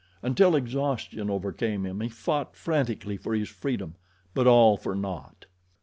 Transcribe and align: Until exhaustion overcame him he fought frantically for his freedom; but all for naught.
Until 0.23 0.55
exhaustion 0.55 1.29
overcame 1.29 1.85
him 1.85 1.99
he 2.01 2.09
fought 2.09 2.55
frantically 2.55 3.17
for 3.17 3.35
his 3.35 3.49
freedom; 3.49 3.93
but 4.33 4.47
all 4.47 4.75
for 4.75 4.95
naught. 4.95 5.45